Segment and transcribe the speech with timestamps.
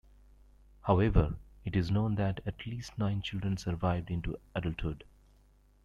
[0.81, 5.03] However, it is known that at least nine children survived into adulthood.